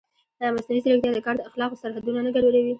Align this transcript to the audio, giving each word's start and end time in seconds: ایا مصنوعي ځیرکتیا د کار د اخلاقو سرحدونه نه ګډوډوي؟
ایا 0.41 0.53
مصنوعي 0.55 0.81
ځیرکتیا 0.83 1.11
د 1.13 1.19
کار 1.25 1.35
د 1.37 1.41
اخلاقو 1.49 1.79
سرحدونه 1.81 2.19
نه 2.25 2.29
ګډوډوي؟ 2.35 2.69